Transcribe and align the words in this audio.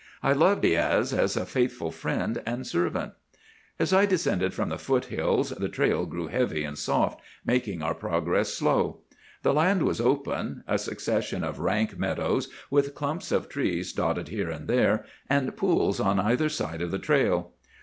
I 0.23 0.31
loved 0.33 0.63
Diaz 0.63 1.13
as 1.13 1.37
a 1.37 1.45
faithful 1.45 1.91
friend 1.91 2.41
and 2.43 2.65
servant. 2.65 3.13
"As 3.77 3.93
I 3.93 4.07
descended 4.07 4.51
from 4.51 4.69
the 4.69 4.79
foothills 4.79 5.51
the 5.51 5.69
trail 5.69 6.07
grew 6.07 6.25
heavy 6.25 6.63
and 6.63 6.75
soft, 6.75 7.19
making 7.45 7.83
our 7.83 7.93
progress 7.93 8.51
slow. 8.51 9.01
The 9.43 9.53
land 9.53 9.83
was 9.83 10.01
open,—a 10.01 10.79
succession 10.79 11.43
of 11.43 11.59
rank 11.59 11.99
meadows, 11.99 12.49
with 12.71 12.95
clumps 12.95 13.31
of 13.31 13.47
trees 13.47 13.93
dotted 13.93 14.29
here 14.29 14.49
and 14.49 14.67
there, 14.67 15.05
and 15.29 15.55
pools 15.55 15.99
on 15.99 16.19
either 16.19 16.49
side 16.49 16.81
of 16.81 16.89
the 16.89 16.97
trail. 16.97 17.51